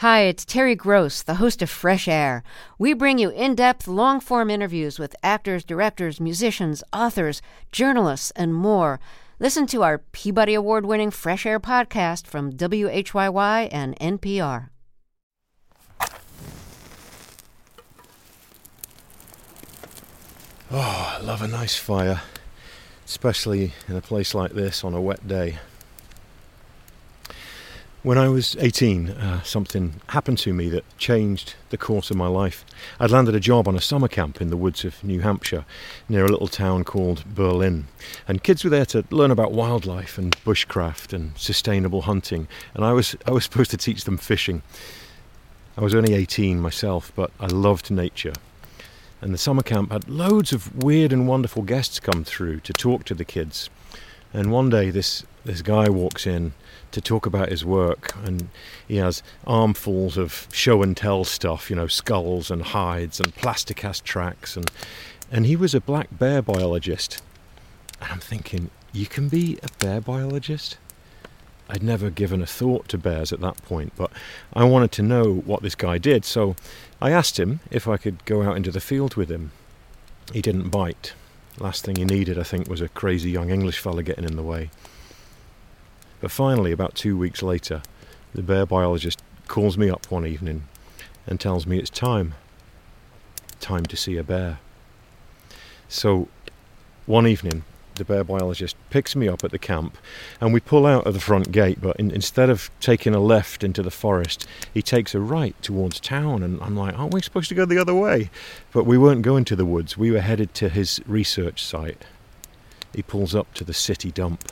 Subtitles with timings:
[0.00, 2.42] Hi, it's Terry Gross, the host of Fresh Air.
[2.78, 7.40] We bring you in depth, long form interviews with actors, directors, musicians, authors,
[7.72, 9.00] journalists, and more.
[9.38, 14.68] Listen to our Peabody Award winning Fresh Air podcast from WHYY and NPR.
[20.70, 22.20] Oh, I love a nice fire,
[23.06, 25.58] especially in a place like this on a wet day.
[28.06, 32.28] When I was 18, uh, something happened to me that changed the course of my
[32.28, 32.64] life.
[33.00, 35.64] I'd landed a job on a summer camp in the woods of New Hampshire,
[36.08, 37.88] near a little town called Berlin.
[38.28, 42.46] And kids were there to learn about wildlife and bushcraft and sustainable hunting.
[42.74, 44.62] And I was, I was supposed to teach them fishing.
[45.76, 48.34] I was only 18 myself, but I loved nature.
[49.20, 53.02] And the summer camp had loads of weird and wonderful guests come through to talk
[53.06, 53.68] to the kids.
[54.32, 56.52] And one day, this, this guy walks in
[56.92, 58.48] to talk about his work, and
[58.86, 63.78] he has armfuls of show and tell stuff, you know, skulls and hides and plastic
[63.78, 64.70] plasticast tracks, and
[65.30, 67.22] and he was a black bear biologist.
[68.00, 70.78] And I'm thinking, you can be a bear biologist?
[71.68, 74.12] I'd never given a thought to bears at that point, but
[74.52, 76.54] I wanted to know what this guy did, so
[77.00, 79.50] I asked him if I could go out into the field with him.
[80.32, 81.14] He didn't bite.
[81.58, 84.42] Last thing he needed, I think, was a crazy young English fella getting in the
[84.42, 84.70] way.
[86.20, 87.82] But finally, about two weeks later,
[88.34, 90.64] the bear biologist calls me up one evening
[91.26, 92.34] and tells me it's time.
[93.60, 94.58] Time to see a bear.
[95.88, 96.28] So,
[97.06, 97.64] one evening,
[97.96, 99.96] the bear biologist picks me up at the camp
[100.40, 101.80] and we pull out of the front gate.
[101.80, 106.00] But in, instead of taking a left into the forest, he takes a right towards
[106.00, 106.42] town.
[106.42, 108.30] And I'm like, aren't we supposed to go the other way?
[108.72, 112.04] But we weren't going to the woods, we were headed to his research site.
[112.94, 114.44] He pulls up to the city dump.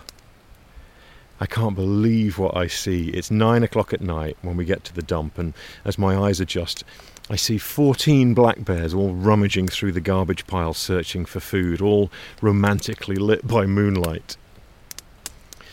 [1.40, 3.08] I can't believe what I see.
[3.08, 5.52] It's nine o'clock at night when we get to the dump, and
[5.84, 6.84] as my eyes adjust,
[7.28, 12.10] I see 14 black bears all rummaging through the garbage pile searching for food, all
[12.40, 14.36] romantically lit by moonlight.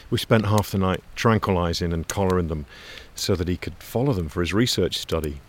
[0.09, 2.65] We spent half the night tranquilizing and collaring them
[3.15, 5.41] so that he could follow them for his research study.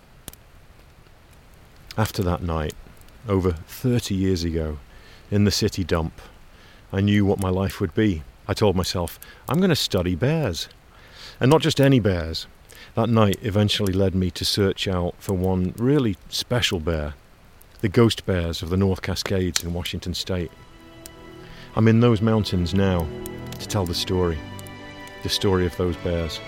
[1.97, 2.75] After that night,
[3.29, 4.79] over 30 years ago,
[5.31, 6.21] in the city dump,
[6.93, 8.23] I knew what my life would be.
[8.53, 9.19] I told myself,
[9.49, 10.69] I'm going to study bears.
[11.41, 12.47] And not just any bears.
[12.95, 17.15] That night eventually led me to search out for one really special bear
[17.81, 20.51] the ghost bears of the North Cascades in Washington state.
[21.77, 23.09] I'm in those mountains now
[23.59, 24.39] to tell the story,
[25.23, 26.39] the story of those bears.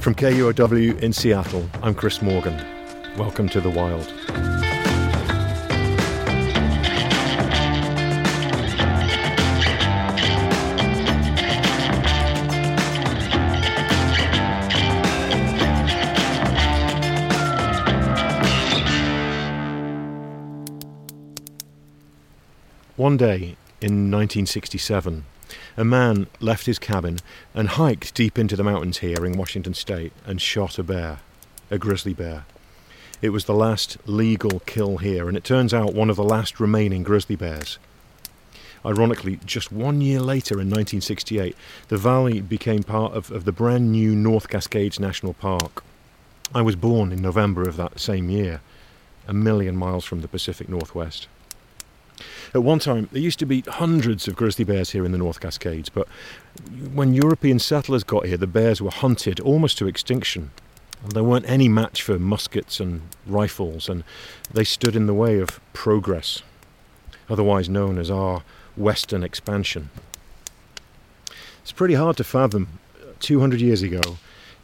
[0.00, 2.56] From KUOW in Seattle, I'm Chris Morgan.
[3.18, 4.10] Welcome to the wild.
[22.96, 25.24] One day in 1967,
[25.78, 27.20] a man left his cabin
[27.54, 31.20] and hiked deep into the mountains here in Washington state and shot a bear,
[31.70, 32.44] a grizzly bear.
[33.22, 36.60] It was the last legal kill here, and it turns out one of the last
[36.60, 37.78] remaining grizzly bears.
[38.84, 41.56] Ironically, just one year later in 1968,
[41.88, 45.82] the valley became part of, of the brand new North Cascades National Park.
[46.54, 48.60] I was born in November of that same year,
[49.26, 51.26] a million miles from the Pacific Northwest.
[52.54, 55.40] At one time, there used to be hundreds of grizzly bears here in the North
[55.40, 56.06] Cascades, but
[56.92, 60.50] when European settlers got here, the bears were hunted almost to extinction.
[61.08, 64.04] There weren't any match for muskets and rifles, and
[64.52, 66.42] they stood in the way of progress,
[67.28, 68.42] otherwise known as our
[68.76, 69.90] Western expansion.
[71.62, 72.78] It's pretty hard to fathom.
[73.20, 74.00] 200 years ago,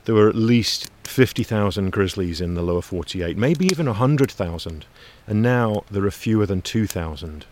[0.08, 4.86] there were at least 50,000 grizzlies in the lower 48, maybe even 100,000,
[5.26, 7.44] and now there are fewer than 2,000.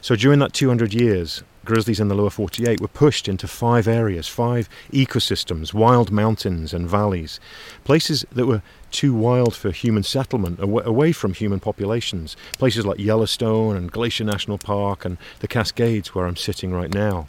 [0.00, 4.28] So during that 200 years, grizzlies in the lower 48 were pushed into five areas,
[4.28, 7.40] five ecosystems, wild mountains and valleys,
[7.82, 8.62] places that were
[8.92, 14.56] too wild for human settlement, away from human populations, places like Yellowstone and Glacier National
[14.56, 17.26] Park and the Cascades, where I'm sitting right now.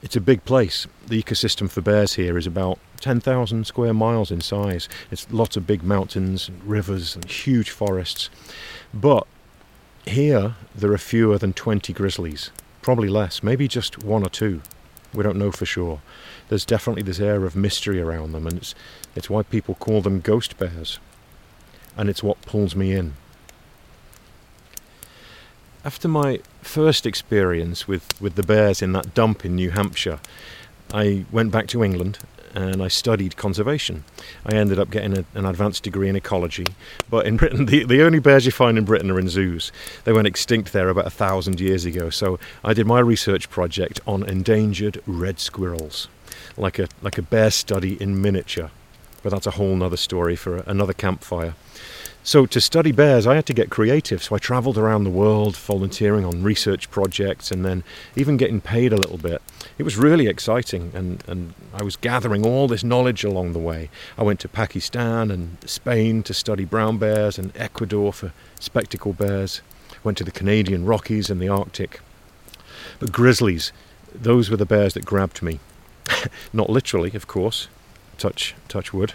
[0.00, 0.86] It's a big place.
[1.08, 4.88] The ecosystem for bears here is about 10,000 square miles in size.
[5.10, 8.30] It's lots of big mountains, and rivers, and huge forests.
[8.94, 9.26] But
[10.06, 12.50] here, there are fewer than 20 grizzlies,
[12.80, 14.62] probably less, maybe just one or two.
[15.12, 16.00] We don't know for sure.
[16.48, 18.76] There's definitely this air of mystery around them, and it's,
[19.16, 21.00] it's why people call them ghost bears.
[21.96, 23.14] And it's what pulls me in.
[25.88, 30.20] After my first experience with, with the bears in that dump in New Hampshire,
[30.92, 32.18] I went back to England
[32.54, 34.04] and I studied conservation.
[34.44, 36.66] I ended up getting a, an advanced degree in ecology.
[37.08, 39.72] But in Britain, the, the only bears you find in Britain are in zoos.
[40.04, 42.10] They went extinct there about a thousand years ago.
[42.10, 46.06] So I did my research project on endangered red squirrels,
[46.58, 48.70] like a, like a bear study in miniature.
[49.22, 51.54] But that's a whole other story for another campfire.
[52.28, 54.22] So, to study bears, I had to get creative.
[54.22, 57.82] So, I travelled around the world volunteering on research projects and then
[58.16, 59.40] even getting paid a little bit.
[59.78, 63.88] It was really exciting, and, and I was gathering all this knowledge along the way.
[64.18, 69.62] I went to Pakistan and Spain to study brown bears and Ecuador for spectacle bears.
[70.04, 72.00] Went to the Canadian Rockies and the Arctic.
[72.98, 73.72] But grizzlies,
[74.14, 75.60] those were the bears that grabbed me.
[76.52, 77.68] Not literally, of course.
[78.18, 79.14] Touch, touch wood.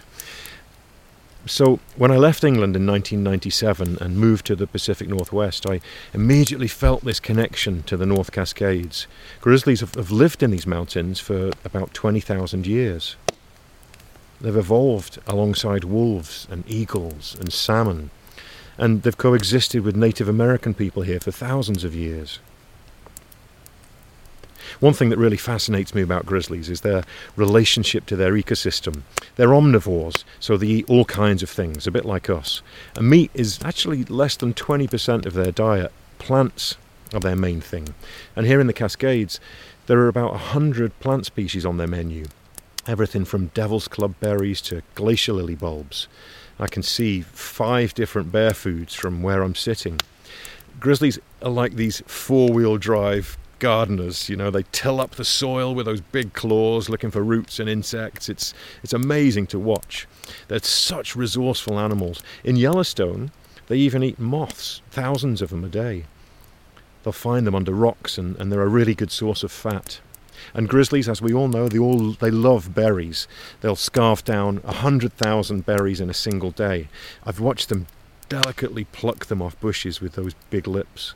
[1.46, 5.82] So, when I left England in 1997 and moved to the Pacific Northwest, I
[6.14, 9.06] immediately felt this connection to the North Cascades.
[9.42, 13.16] Grizzlies have, lived in these mountains for about 20,000 years.
[14.40, 18.08] They've evolved alongside wolves and eagles and salmon,
[18.78, 22.38] and they've coexisted with Native American people here for thousands of years.
[24.80, 27.04] One thing that really fascinates me about grizzlies is their
[27.36, 29.02] relationship to their ecosystem.
[29.36, 32.62] They're omnivores, so they eat all kinds of things, a bit like us.
[32.96, 35.92] And meat is actually less than 20% of their diet.
[36.18, 36.76] Plants
[37.12, 37.94] are their main thing.
[38.34, 39.40] And here in the Cascades,
[39.86, 42.26] there are about 100 plant species on their menu.
[42.86, 46.08] Everything from devil's club berries to glacier lily bulbs.
[46.58, 50.00] I can see five different bear foods from where I'm sitting.
[50.80, 54.28] Grizzlies are like these four wheel drive gardeners.
[54.28, 57.66] You know, they till up the soil with those big claws looking for roots and
[57.66, 58.28] insects.
[58.28, 58.52] It's,
[58.82, 60.06] it's amazing to watch.
[60.48, 62.22] They're such resourceful animals.
[62.44, 63.30] In Yellowstone,
[63.68, 66.04] they even eat moths, thousands of them a day.
[67.02, 70.00] They'll find them under rocks, and, and they're a really good source of fat.
[70.52, 73.26] And grizzlies, as we all know, they all they love berries.
[73.62, 76.88] They'll scarf down a hundred thousand berries in a single day.
[77.24, 77.86] I've watched them
[78.28, 81.14] delicately pluck them off bushes with those big lips.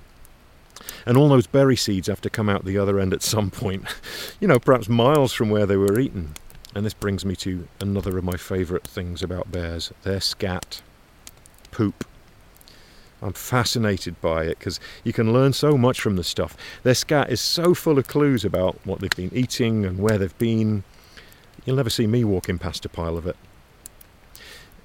[1.06, 3.84] And all those berry seeds have to come out the other end at some point,
[4.40, 6.34] you know, perhaps miles from where they were eaten.
[6.75, 10.82] And this brings me to another of my favourite things about bears their scat,
[11.70, 12.04] poop.
[13.20, 16.56] I'm fascinated by it because you can learn so much from the stuff.
[16.84, 20.38] Their scat is so full of clues about what they've been eating and where they've
[20.38, 20.84] been.
[21.64, 23.36] You'll never see me walking past a pile of it.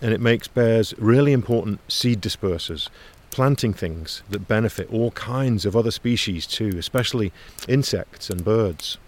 [0.01, 2.89] And it makes bears really important seed dispersers
[3.33, 7.33] planting things that benefit all kinds of other species too, especially
[7.67, 8.99] insects and birds.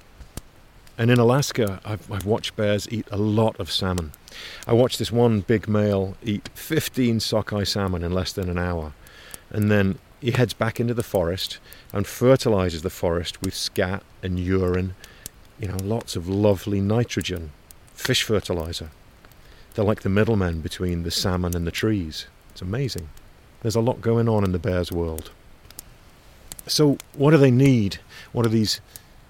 [0.98, 4.13] And in Alaska, I've, I've, watched bears eat a lot of salmon.
[4.66, 8.94] I watched this one big male eat 15 sockeye salmon in less than an hour.
[9.51, 11.60] And then he heads back into the forest
[11.94, 14.95] and fertilizes the forest with scat and urine,
[15.60, 17.51] you know, lots of lovely nitrogen,
[17.94, 18.89] fish fertilizer.
[19.75, 22.25] They're like the middlemen between the salmon and the trees.
[22.50, 23.10] It's amazing.
[23.66, 25.32] There's a lot going on in the bears' world.
[26.68, 27.98] So, what do they need?
[28.32, 28.80] What do these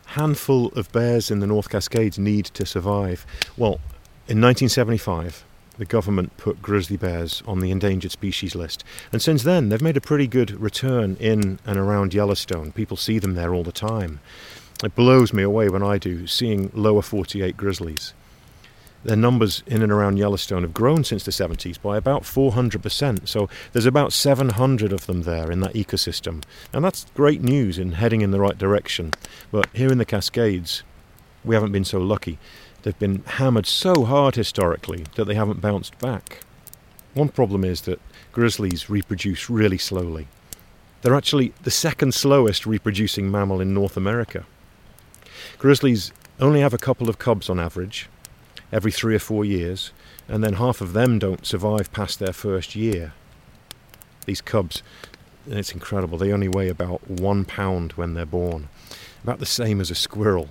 [0.07, 3.25] handful of bears in the North Cascades need to survive?
[3.55, 3.79] Well,
[4.27, 5.45] in 1975,
[5.77, 8.83] the government put grizzly bears on the endangered species list.
[9.13, 12.73] And since then, they've made a pretty good return in and around Yellowstone.
[12.73, 14.19] People see them there all the time.
[14.83, 18.13] It blows me away when I do, seeing lower 48 grizzlies
[19.05, 23.27] their numbers in and around Yellowstone have grown since the 70s by about 400%.
[23.27, 26.43] So there's about 700 of them there in that ecosystem.
[26.73, 29.11] And that's great news in heading in the right direction.
[29.51, 30.81] But here in the Cascades,
[31.43, 32.39] we haven't been so lucky.
[32.81, 36.39] They've been hammered so hard historically that they haven't bounced back.
[37.13, 40.27] One problem is that grizzlies reproduce really slowly.
[41.03, 44.45] They're actually the second slowest reproducing mammal in North America.
[45.59, 48.09] Grizzlies only have a couple of cubs on average,
[48.75, 49.91] every three or four years,
[50.27, 53.13] and then half of them don't survive past their first year.
[54.25, 54.83] These cubs,
[55.47, 58.67] it's incredible, they only weigh about one pound when they're born,
[59.23, 60.49] about the same as a squirrel.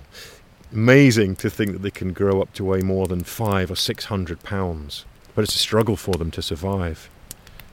[0.73, 4.05] Amazing to think that they can grow up to weigh more than five or six
[4.05, 5.05] hundred pounds,
[5.35, 7.09] but it's a struggle for them to survive.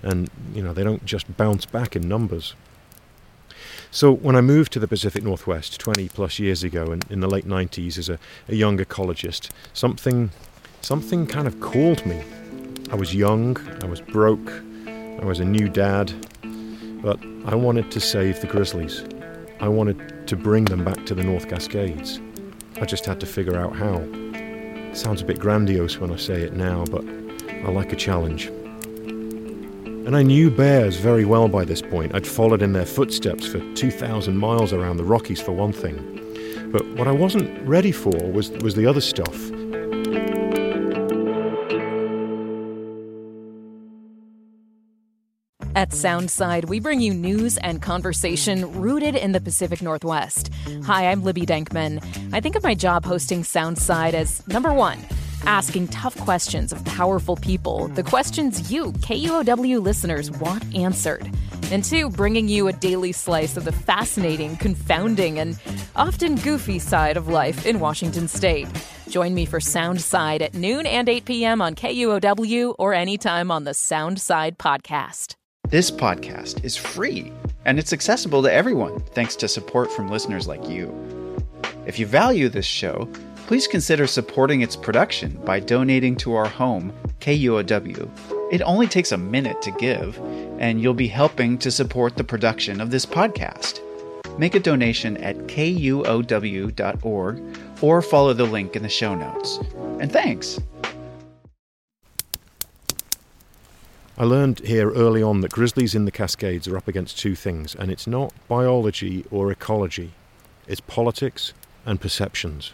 [0.03, 2.55] And, you know, they don't just bounce back in numbers.
[3.95, 7.29] So when I moved to the Pacific Northwest 20 plus years ago, in, in the
[7.29, 8.19] late 90s, as a,
[8.49, 10.31] a young ecologist, something,
[10.81, 12.25] something kind of called me.
[12.91, 14.51] I was young, I was broke,
[14.87, 16.11] I was a new dad,
[17.03, 19.05] but I wanted to save the grizzlies.
[19.61, 22.19] I wanted to bring them back to the North Cascades.
[22.81, 23.99] I just had to figure out how.
[24.95, 27.05] Sounds a bit grandiose when I say it now, but
[27.51, 28.51] I like a challenge.
[30.05, 32.13] And I knew bears very well by this point.
[32.13, 35.97] I'd followed in their footsteps for 2,000 miles around the Rockies, for one thing.
[36.73, 39.33] But what I wasn't ready for was, was the other stuff.
[45.77, 50.51] At Soundside, we bring you news and conversation rooted in the Pacific Northwest.
[50.85, 52.03] Hi, I'm Libby Denkman.
[52.33, 54.99] I think of my job hosting Soundside as number one,
[55.47, 61.31] asking tough questions of powerful people, the questions you, KUOW listeners, want answered.
[61.71, 65.59] And two, bringing you a daily slice of the fascinating, confounding, and
[65.97, 68.69] often goofy side of life in Washington state.
[69.09, 71.61] Join me for Soundside at noon and 8 p.m.
[71.61, 75.35] on KUOW or anytime on the Soundside podcast.
[75.69, 77.33] This podcast is free
[77.65, 80.95] and it's accessible to everyone thanks to support from listeners like you.
[81.87, 83.09] If you value this show,
[83.53, 86.91] please consider supporting its production by donating to our home,
[87.21, 88.09] KUOW.
[88.51, 90.19] It only takes a minute to give,
[90.59, 93.81] and you'll be helping to support the production of this podcast.
[94.39, 97.43] Make a donation at kuow.org
[97.83, 99.59] or follow the link in the show notes.
[100.01, 100.59] And thanks!
[104.17, 107.75] I learned here early on that grizzlies in the Cascades are up against two things,
[107.75, 110.13] and it's not biology or ecology,
[110.67, 111.53] it's politics
[111.85, 112.73] and perceptions.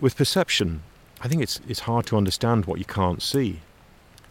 [0.00, 0.82] With perception,
[1.20, 3.60] I think it's, it's hard to understand what you can't see.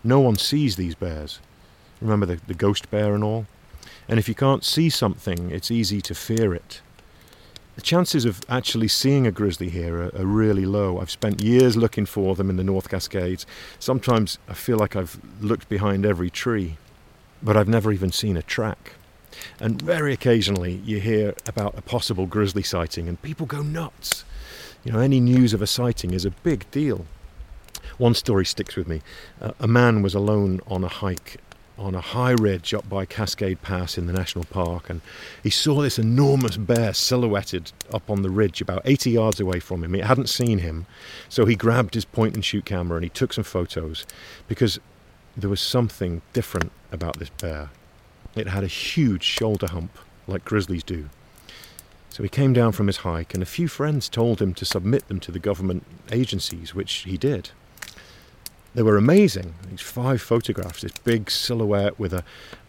[0.03, 1.39] No one sees these bears.
[2.01, 3.45] Remember the, the ghost bear and all?
[4.07, 6.81] And if you can't see something, it's easy to fear it.
[7.75, 10.99] The chances of actually seeing a grizzly here are, are, really low.
[10.99, 13.47] I've spent years looking for them in the North Cascades.
[13.79, 16.77] Sometimes I feel like I've looked behind every tree,
[17.41, 18.93] but I've never even seen a track.
[19.59, 24.23] And very occasionally you hear about a possible grizzly sighting, and people go nuts.
[24.83, 27.05] You know, any news of a sighting is a big deal.
[27.97, 29.01] One story sticks with me.
[29.41, 31.39] Uh, a man was alone on a hike
[31.77, 35.01] on a high ridge up by Cascade Pass in the national park, and
[35.41, 39.83] he saw this enormous bear silhouetted up on the ridge about 80 yards away from
[39.83, 39.95] him.
[39.95, 40.85] It hadn't seen him,
[41.29, 44.05] so he grabbed his point and shoot camera and he took some photos
[44.47, 44.79] because
[45.35, 47.71] there was something different about this bear.
[48.35, 49.97] It had a huge shoulder hump,
[50.27, 51.09] like grizzlies do.
[52.13, 55.07] So he came down from his hike, and a few friends told him to submit
[55.07, 57.49] them to the government agencies, which he did.
[58.75, 59.55] They were amazing.
[59.67, 62.23] These five photographs, this big silhouette with a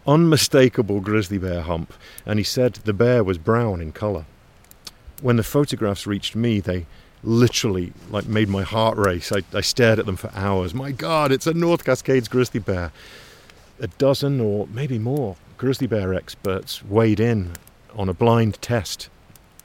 [0.07, 1.93] unmistakable grizzly bear hump,
[2.25, 4.25] and he said the bear was brown in colour.
[5.21, 6.87] When the photographs reached me, they
[7.21, 9.31] literally like made my heart race.
[9.31, 10.73] I, I stared at them for hours.
[10.73, 12.91] My God, it's a North Cascades grizzly bear.
[13.79, 17.51] A dozen or maybe more grizzly bear experts weighed in
[17.95, 19.07] on a blind test.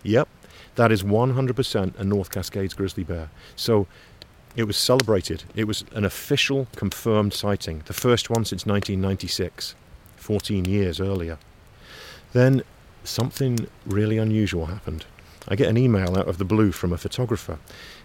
[0.03, 0.29] Yep,
[0.77, 3.31] that is 100% a North Cascades grizzly bear.
[3.57, 3.87] So
[4.57, 5.45] it was celebrated.
[5.55, 9.75] It was an official confirmed sighting, the first one since 1996,
[10.17, 11.39] 14 years earlier.
[12.33, 12.63] Then
[13.05, 15.05] something really unusual happened.
[15.49, 17.59] I get an email out of the blue from a photographer.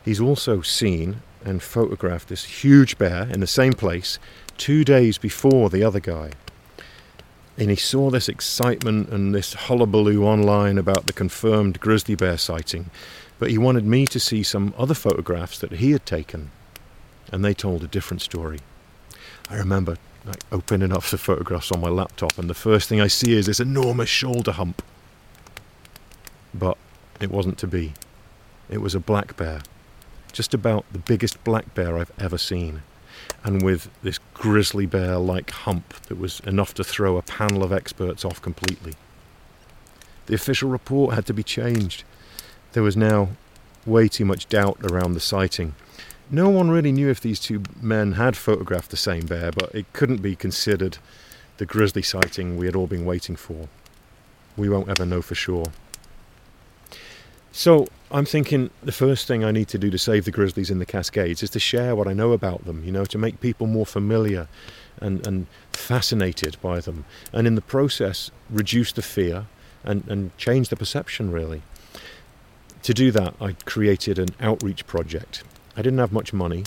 [0.04, 4.18] He's also seen and photographed this huge bear in the same place
[4.58, 6.32] two days before the other guy.
[7.58, 12.90] And he saw this excitement and this hullabaloo online about the confirmed grizzly bear sighting
[13.40, 16.52] but he wanted me to see some other photographs that he had taken,
[17.32, 18.60] and they told a different story.
[19.50, 23.08] I remember like, opening up the photographs on my laptop, and the first thing I
[23.08, 24.82] see is this enormous shoulder hump.
[26.54, 26.78] But
[27.20, 27.94] it wasn't to be.
[28.70, 29.62] It was a black bear,
[30.32, 32.84] just about the biggest black bear I've ever seen,
[33.44, 37.72] and with this grizzly bear like hump that was enough to throw a panel of
[37.72, 38.94] experts off completely.
[40.26, 42.04] The official report had to be changed
[42.76, 43.30] there was now
[43.86, 45.76] way too much doubt around the sighting.
[46.30, 49.92] No one really knew if these two men had photographed the same bear, but it
[49.94, 50.98] couldn't be considered
[51.56, 53.70] the grizzly sighting we had all been waiting for.
[54.58, 55.68] We won't ever know for sure.
[57.54, 60.78] So I'm thinking the first thing I need to do to save the grizzlies in
[60.78, 63.66] the Cascades is to share what I know about them, you know, to make people
[63.66, 64.48] more familiar
[65.02, 69.48] and, and fascinated by them, and in the process reduce the fear
[69.84, 71.64] and, and change the perception really.
[72.84, 75.44] To do that, I created an outreach project.
[75.76, 76.64] I didn't have much money,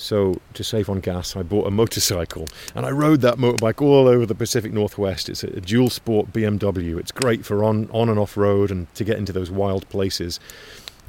[0.00, 4.08] so to save on gas, I bought a motorcycle and I rode that motorbike all
[4.08, 5.28] over the Pacific Northwest.
[5.28, 6.98] It's a dual sport BMW.
[6.98, 10.40] It's great for on, on and off road and to get into those wild places.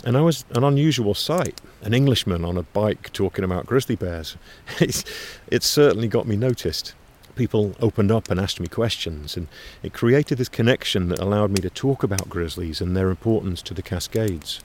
[0.04, 4.38] And I was an unusual sight an Englishman on a bike talking about grizzly bears.
[5.48, 6.94] It certainly got me noticed
[7.36, 9.48] people opened up and asked me questions, and
[9.84, 13.74] it created this connection that allowed me to talk about grizzlies and their importance to
[13.74, 14.62] the Cascades.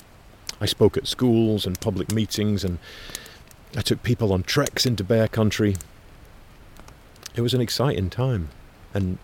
[0.60, 2.78] I spoke at schools and public meetings, and
[3.76, 5.76] I took people on treks into bear country.
[7.34, 8.50] It was an exciting time
[8.94, 9.18] and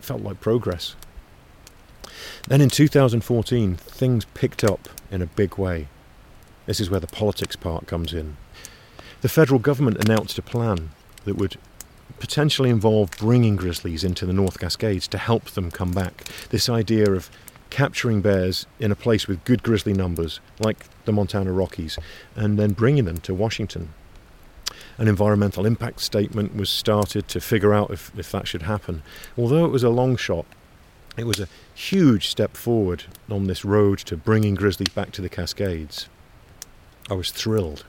[0.00, 0.96] felt like progress.
[2.48, 5.86] Then in 2014, things picked up in a big way.
[6.66, 8.36] This is where the politics part comes in.
[9.20, 10.90] The federal government announced a plan
[11.24, 11.56] that would
[12.18, 16.24] potentially involve bringing grizzlies into the North Cascades to help them come back.
[16.50, 17.30] This idea of
[17.70, 21.98] capturing bears in a place with good grizzly numbers, like the Montana Rockies,
[22.36, 23.94] and then bringing them to Washington.
[24.98, 29.02] An environmental impact statement was started to figure out if, if that should happen.
[29.38, 30.46] Although it was a long shot,
[31.16, 35.28] it was a huge step forward on this road to bringing grizzlies back to the
[35.28, 36.08] Cascades.
[37.10, 37.84] I was thrilled.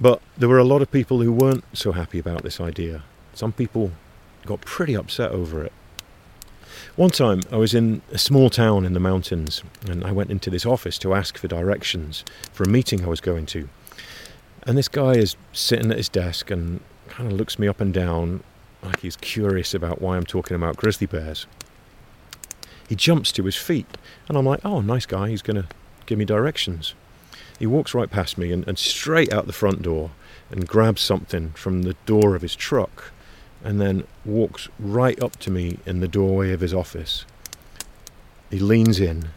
[0.00, 3.02] But there were a lot of people who weren't so happy about this idea.
[3.34, 3.92] Some people
[4.44, 5.72] got pretty upset over it.
[6.96, 10.50] One time I was in a small town in the mountains and I went into
[10.50, 13.68] this office to ask for directions for a meeting I was going to.
[14.62, 17.92] And this guy is sitting at his desk and kind of looks me up and
[17.92, 18.42] down
[18.82, 21.46] like he's curious about why I'm talking about grizzly bears.
[22.88, 23.86] He jumps to his feet
[24.28, 25.68] and I'm like, oh, nice guy, he's going to
[26.06, 26.94] give me directions.
[27.58, 30.10] He walks right past me and, and straight out the front door
[30.50, 33.12] and grabs something from the door of his truck
[33.64, 37.24] and then walks right up to me in the doorway of his office.
[38.50, 39.30] He leans in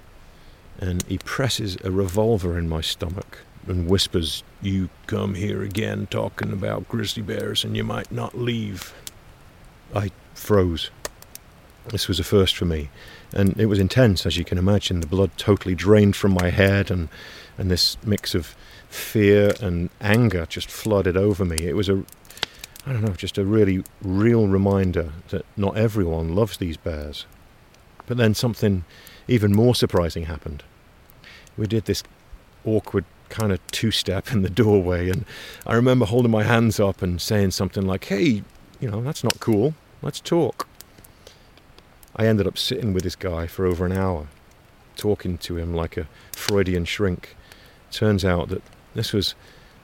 [0.80, 6.52] and he presses a revolver in my stomach and whispers, You come here again talking
[6.52, 8.94] about grizzly bears and you might not leave.
[9.94, 10.90] I froze.
[11.88, 12.90] This was a first for me,
[13.34, 15.02] and it was intense, as you can imagine.
[15.02, 17.10] The blood totally drained from my head, and,
[17.58, 18.56] and this mix of
[18.90, 21.68] fear and anger just flooded over me.
[21.68, 22.04] It was a
[22.90, 27.26] I don't know, just a really real reminder that not everyone loves these bears.
[28.08, 28.86] But then something
[29.28, 30.64] even more surprising happened.
[31.58, 32.04] We did this
[32.66, 35.26] awkward kind of two step in the doorway, and
[35.68, 38.44] I remember holding my hands up and saying something like, Hey,
[38.80, 40.68] you know, that's not cool, let's talk.
[42.16, 44.28] I ended up sitting with this guy for over an hour,
[44.96, 47.36] talking to him like a Freudian shrink.
[47.92, 48.64] Turns out that
[48.94, 49.36] this was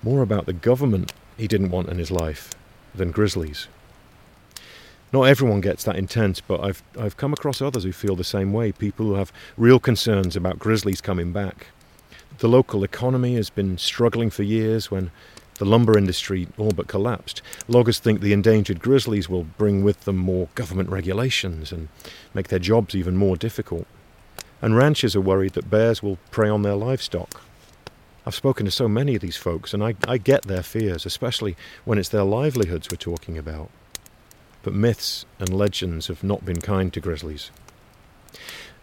[0.04, 2.52] more about the government he didn't want in his life
[2.94, 3.68] than grizzlies.
[5.14, 8.52] Not everyone gets that intense, but I've, I've come across others who feel the same
[8.52, 8.72] way.
[8.72, 11.68] People who have real concerns about grizzlies coming back.
[12.40, 15.12] The local economy has been struggling for years when
[15.56, 17.42] the lumber industry all but collapsed.
[17.68, 21.88] Loggers think the endangered grizzlies will bring with them more government regulations and
[22.34, 23.88] make their jobs even more difficult.
[24.62, 27.42] And ranchers are worried that bears will prey on their livestock.
[28.26, 31.56] I've spoken to so many of these folks, and I, I get their fears, especially
[31.84, 33.70] when it's their livelihoods we're talking about.
[34.64, 37.52] But myths and legends have not been kind to grizzlies.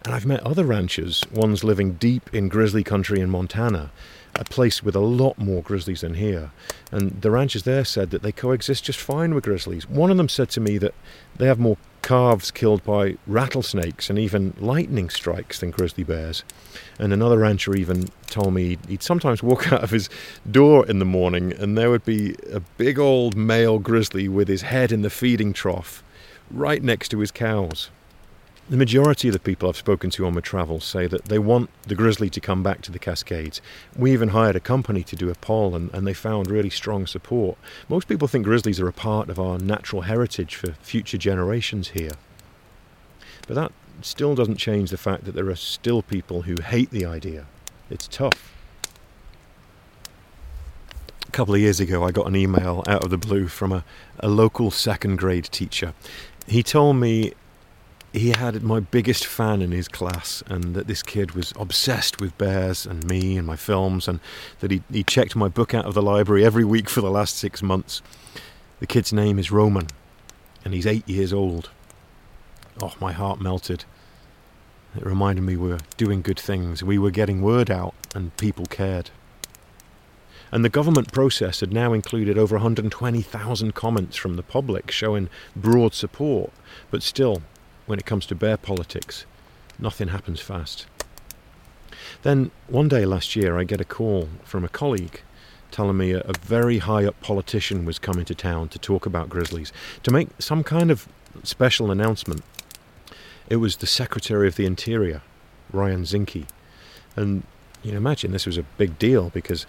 [0.05, 3.91] And I've met other ranchers, ones living deep in grizzly country in Montana,
[4.35, 6.51] a place with a lot more grizzlies than here.
[6.91, 9.87] And the ranchers there said that they coexist just fine with grizzlies.
[9.87, 10.93] One of them said to me that
[11.37, 16.43] they have more calves killed by rattlesnakes and even lightning strikes than grizzly bears.
[16.99, 20.09] And another rancher even told me he'd sometimes walk out of his
[20.49, 24.63] door in the morning and there would be a big old male grizzly with his
[24.63, 26.03] head in the feeding trough
[26.51, 27.89] right next to his cows.
[28.69, 31.69] The majority of the people I've spoken to on my travels say that they want
[31.83, 33.61] the grizzly to come back to the Cascades.
[33.93, 37.05] We even hired a company to do a poll and, and they found really strong
[37.05, 37.57] support.
[37.89, 42.13] Most people think grizzlies are a part of our natural heritage for future generations here.
[43.47, 47.05] But that still doesn't change the fact that there are still people who hate the
[47.05, 47.47] idea.
[47.89, 48.53] It's tough.
[51.27, 53.83] A couple of years ago, I got an email out of the blue from a,
[54.19, 55.93] a local second grade teacher.
[56.47, 57.33] He told me
[58.13, 62.37] he had my biggest fan in his class, and that this kid was obsessed with
[62.37, 64.19] bears and me and my films, and
[64.59, 67.35] that he, he checked my book out of the library every week for the last
[67.37, 68.03] six months.
[68.79, 69.87] The kid's name is Roman,
[70.63, 71.71] and he's eight years old.
[72.81, 73.83] Oh, my heart melted.
[74.95, 78.65] It reminded me we were doing good things, we were getting word out, and people
[78.67, 79.09] cared.
[80.51, 85.95] And the government process had now included over 120,000 comments from the public showing broad
[85.95, 86.51] support,
[86.91, 87.41] but still,
[87.85, 89.25] when it comes to bear politics,
[89.79, 90.85] nothing happens fast.
[92.23, 95.21] Then one day last year, I get a call from a colleague
[95.71, 99.27] telling me a, a, very high up politician was coming to town to talk about
[99.27, 101.07] grizzlies, to make some kind of
[101.41, 102.43] special announcement.
[103.49, 105.21] It was the Secretary of the Interior,
[105.71, 106.45] Ryan Zinke.
[107.15, 107.43] And
[107.81, 109.65] you can imagine this was a big deal because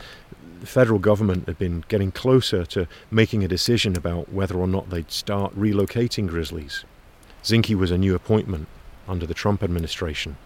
[0.60, 4.90] the federal government had been getting closer to making a decision about whether or not
[4.90, 6.84] they'd start relocating grizzlies.
[7.44, 8.68] Zinke was a new appointment
[9.06, 10.36] under the Trump administration.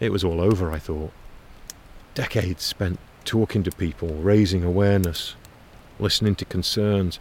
[0.00, 1.12] It was all over, I thought.
[2.14, 5.34] Decades spent talking to people, raising awareness,
[5.98, 7.18] listening to concerns,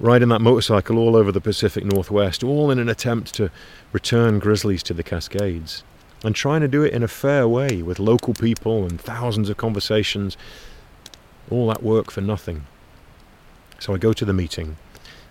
[0.00, 3.50] riding that motorcycle all over the Pacific Northwest, all in an attempt to
[3.92, 5.82] return grizzlies to the Cascades.
[6.24, 9.56] and trying to do it in a fair way with local people and thousands of
[9.56, 10.36] conversations.
[11.50, 12.66] All that work for nothing.
[13.78, 14.76] So I go to the meeting,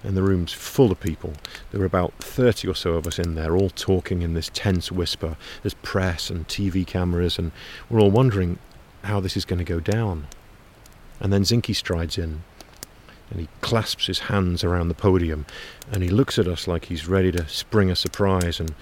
[0.05, 1.33] and the room's full of people.
[1.71, 4.91] There were about 30 or so of us in there, all talking in this tense
[4.91, 5.35] whisper.
[5.63, 7.51] There's press and TV cameras, and
[7.89, 8.59] we're all wondering
[9.03, 10.27] how this is going to go down.
[11.19, 12.43] And then Zinke strides in,
[13.31, 15.45] and he clasps his hands around the podium,
[15.91, 18.59] and he looks at us like he's ready to spring a surprise.
[18.59, 18.75] And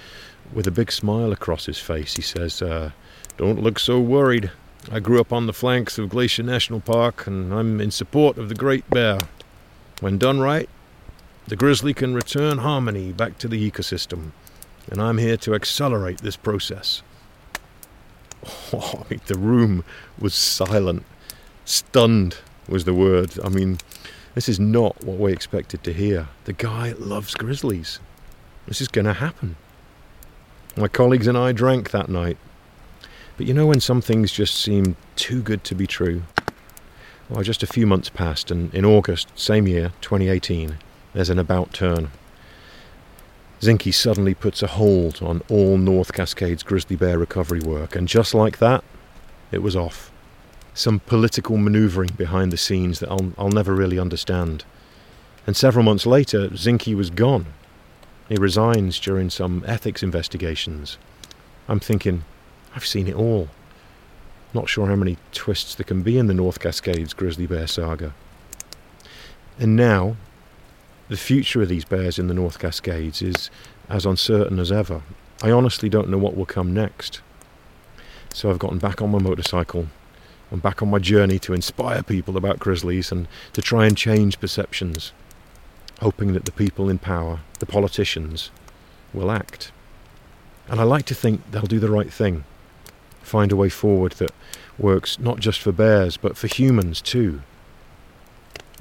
[0.53, 2.91] with a big smile across his face, he says, uh,
[3.37, 4.51] Don't look so worried.
[4.91, 8.49] I grew up on the flanks of Glacier National Park, and I'm in support of
[8.49, 9.19] the Great Bear.
[10.01, 10.69] When done right,
[11.47, 14.31] the grizzly can return harmony back to the ecosystem,
[14.89, 17.01] and I'm here to accelerate this process.
[18.73, 19.85] Oh, I mean, the room
[20.19, 21.05] was silent.
[21.63, 23.39] Stunned was the word.
[23.41, 23.77] I mean,
[24.35, 26.27] this is not what we expected to hear.
[26.45, 27.99] The guy loves grizzlies.
[28.67, 29.55] This is going to happen.
[30.75, 32.37] My colleagues and I drank that night.
[33.37, 36.23] But you know when some things just seem too good to be true?
[37.29, 40.77] Well, just a few months passed, and in August, same year, 2018,
[41.13, 42.11] there's an about turn.
[43.61, 48.33] Zinke suddenly puts a hold on all North Cascades grizzly bear recovery work, and just
[48.33, 48.83] like that,
[49.51, 50.11] it was off.
[50.73, 54.65] Some political manoeuvring behind the scenes that I'll, I'll never really understand.
[55.45, 57.45] And several months later, Zinke was gone.
[58.27, 60.97] He resigns during some ethics investigations.
[61.67, 62.23] I'm thinking,
[62.75, 63.49] I've seen it all.
[64.53, 68.13] Not sure how many twists there can be in the North Cascades grizzly bear saga.
[69.59, 70.15] And now,
[71.09, 73.49] the future of these bears in the North Cascades is
[73.89, 75.01] as uncertain as ever.
[75.41, 77.21] I honestly don't know what will come next.
[78.33, 79.87] So I've gotten back on my motorcycle.
[80.51, 84.39] I'm back on my journey to inspire people about grizzlies and to try and change
[84.39, 85.11] perceptions,
[85.99, 88.51] hoping that the people in power, the politicians,
[89.13, 89.71] will act.
[90.67, 92.45] And I like to think they'll do the right thing,
[93.21, 94.31] find a way forward that
[94.77, 97.41] works not just for bears but for humans too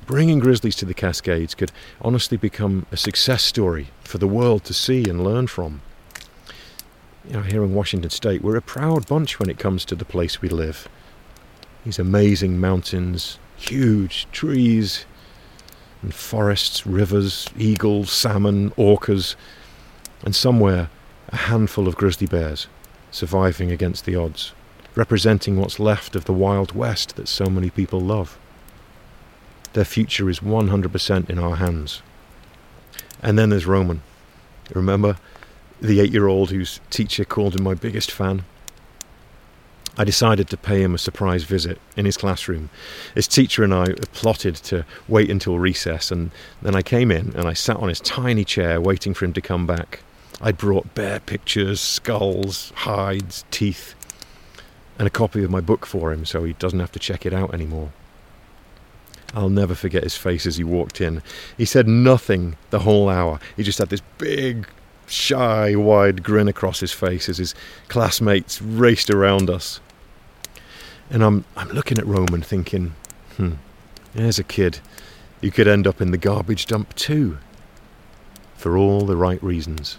[0.07, 4.75] bringing grizzlies to the Cascades could honestly become a success story for the world to
[4.75, 5.81] see and learn from.
[7.27, 10.05] You know, here in Washington State, we're a proud bunch when it comes to the
[10.05, 10.89] place we live.
[11.85, 15.05] These amazing mountains, huge trees,
[16.03, 19.37] and forests, rivers, eagles, salmon, orcas,
[20.25, 20.91] and somewhere
[21.29, 22.67] a handful of grizzly bears
[23.13, 24.53] surviving against the odds,
[24.95, 28.39] representing what's left of the Wild West that so many people love.
[29.73, 32.03] Their future is 100% in our hands.
[33.23, 34.03] And then there's Roman.
[34.75, 35.17] Remember
[35.81, 38.45] the eight year old whose teacher called him my biggest fan?
[39.97, 42.71] I decided to pay him a surprise visit in his classroom.
[43.15, 46.31] His teacher and I plotted to wait until recess, and
[46.63, 49.43] then I came in and I sat on his tiny chair waiting for him to
[49.43, 50.01] come back.
[50.41, 53.95] I'd brought bear pictures, skulls, hides, teeth,
[54.99, 57.35] and a copy of my book for him so he doesn't have to check it
[57.35, 57.93] out anymore.
[59.35, 61.23] I'll never forget his face as he walked in.
[61.57, 63.41] He said nothing the whole hour.
[63.57, 64.69] He just had this big,
[65.07, 67.55] shy, wide grin across his face as his
[67.89, 69.81] classmates raced around us.
[71.11, 72.95] And I'm, I'm looking at Roman thinking,
[73.37, 73.53] hmm,
[74.15, 74.81] there's a kid.
[75.41, 77.39] You could end up in the garbage dump too.
[78.57, 79.99] For all the right reasons.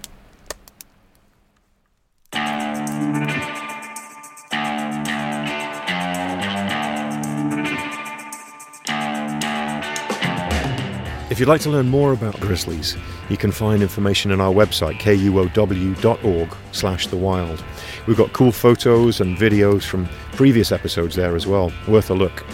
[11.33, 12.95] If you'd like to learn more about grizzlies,
[13.27, 17.63] you can find information on our website, kuow.org slash the wild.
[18.05, 22.45] We've got cool photos and videos from previous episodes there as well, worth a look.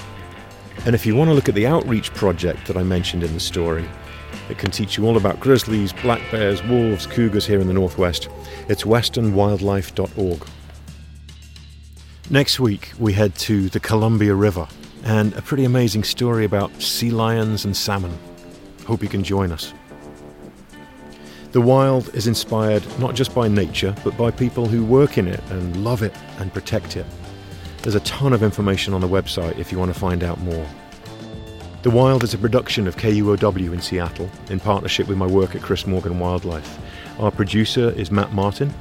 [0.85, 3.41] And if you want to look at the outreach project that I mentioned in the
[3.41, 3.83] story,
[4.49, 8.29] it can teach you all about grizzlies, black bears, wolves, cougars here in the Northwest.
[8.69, 10.47] It's westernwildlife.org.
[12.29, 14.69] Next week, we head to the Columbia River
[15.03, 18.17] and a pretty amazing story about sea lions and salmon.
[18.89, 19.71] Hope you can join us.
[21.51, 25.39] The wild is inspired not just by nature, but by people who work in it
[25.51, 27.05] and love it and protect it.
[27.83, 30.65] There's a ton of information on the website if you want to find out more.
[31.83, 35.61] The Wild is a production of KUOW in Seattle in partnership with my work at
[35.61, 36.79] Chris Morgan Wildlife.
[37.19, 38.73] Our producer is Matt Martin.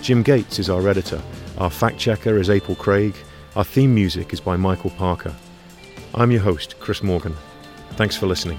[0.00, 1.22] Jim Gates is our editor.
[1.58, 3.14] Our fact checker is April Craig.
[3.54, 5.36] Our theme music is by Michael Parker.
[6.16, 7.36] I'm your host, Chris Morgan.
[7.92, 8.58] Thanks for listening.